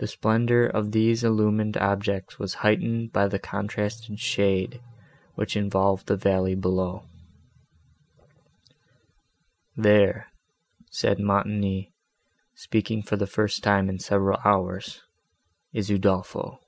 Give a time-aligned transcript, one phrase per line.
[0.00, 4.82] The splendour of these illumined objects was heightened by the contrasted shade,
[5.34, 7.06] which involved the valley below.
[9.74, 10.28] "There,"
[10.90, 11.90] said Montoni,
[12.54, 15.00] speaking for the first time in several hours,
[15.72, 16.60] "is Udolpho."